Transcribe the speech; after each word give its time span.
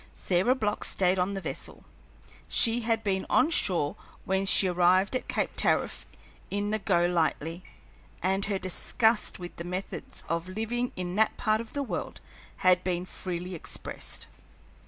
Sarah 0.15 0.55
Block 0.55 0.83
stayed 0.83 1.19
on 1.19 1.35
the 1.35 1.41
vessel. 1.41 1.83
She 2.47 2.81
had 2.81 3.03
been 3.03 3.23
on 3.29 3.51
shore 3.51 3.95
when 4.25 4.47
she 4.47 4.65
had 4.65 4.75
arrived 4.75 5.15
at 5.15 5.27
Cape 5.27 5.51
Tariff 5.55 6.07
in 6.49 6.71
the 6.71 6.79
Go 6.79 7.05
Lightly, 7.05 7.63
and 8.19 8.45
her 8.45 8.57
disgust 8.57 9.37
with 9.37 9.55
the 9.57 9.63
methods 9.63 10.23
of 10.27 10.49
living 10.49 10.91
in 10.95 11.13
that 11.17 11.37
part 11.37 11.61
of 11.61 11.73
the 11.73 11.83
world 11.83 12.19
had 12.65 12.83
been 12.83 13.05
freely 13.05 13.53
expressed. 13.53 14.25